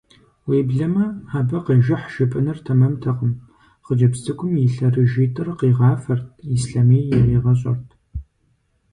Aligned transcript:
Уеблэмэ, 0.47 1.05
абы 1.37 1.57
къежыхь 1.65 2.07
жыпӀэныр 2.13 2.57
тэмэмтэкъым: 2.65 3.31
хъыджэбз 3.85 4.19
цӀыкӀум 4.23 4.53
и 4.63 4.67
лъэрыжитӀыр 4.73 5.47
къигъафэрт, 5.59 6.27
ислъэмей 6.55 7.05
яригъэщӀырт. 7.17 7.87